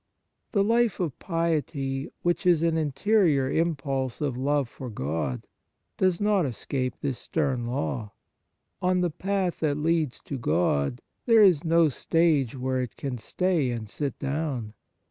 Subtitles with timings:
[0.51, 5.45] The life of piety, which is an in terior impulse of love for God,
[5.97, 8.13] does not escape this stern law.
[8.81, 13.69] On the path that leads to God there is no stage where it can stay
[13.69, 14.73] and sit down.